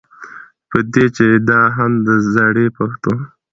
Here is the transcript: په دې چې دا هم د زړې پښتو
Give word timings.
په 0.69 0.77
دې 0.93 1.05
چې 1.15 1.25
دا 1.49 1.61
هم 1.77 1.91
د 2.05 2.09
زړې 2.33 2.67
پښتو 2.77 3.13